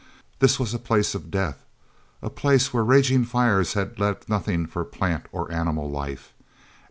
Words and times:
This 0.39 0.57
was 0.59 0.73
a 0.73 0.79
place 0.79 1.13
of 1.13 1.29
death, 1.29 1.63
a 2.23 2.31
place 2.31 2.73
where 2.73 2.83
raging 2.83 3.23
fires 3.23 3.73
had 3.73 3.99
left 3.99 4.27
nothing 4.27 4.65
for 4.65 4.83
plant 4.83 5.27
or 5.31 5.51
animal 5.51 5.87
life. 5.91 6.33